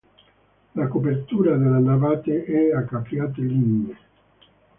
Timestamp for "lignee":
3.43-3.97